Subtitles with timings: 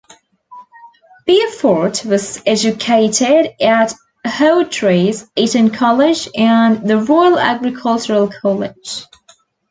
[1.27, 3.93] Beaufort was educated at
[4.25, 9.05] Hawtreys, Eton College, and the Royal Agricultural College.